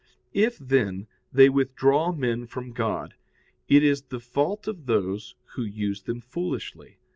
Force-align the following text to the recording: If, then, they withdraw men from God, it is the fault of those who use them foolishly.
If, 0.33 0.57
then, 0.57 1.05
they 1.31 1.47
withdraw 1.47 2.11
men 2.11 2.47
from 2.47 2.71
God, 2.71 3.13
it 3.67 3.83
is 3.83 4.01
the 4.01 4.19
fault 4.19 4.67
of 4.67 4.87
those 4.87 5.35
who 5.53 5.61
use 5.61 6.01
them 6.01 6.21
foolishly. 6.21 6.97